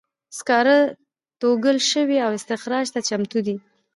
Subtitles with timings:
[0.37, 0.79] سکاره
[1.39, 3.55] توږل شوي او استخراج ته چمتو شوي دي.